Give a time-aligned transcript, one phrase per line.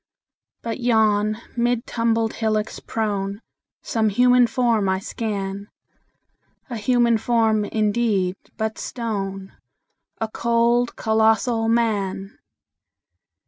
[0.63, 3.39] But yon, mid tumbled hillocks prone,
[3.83, 5.69] Some human form I scan
[6.71, 9.53] A human form, indeed, but stone:
[10.19, 12.39] A cold, colossal Man!